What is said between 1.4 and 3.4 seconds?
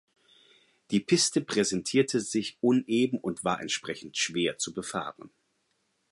präsentierte sich uneben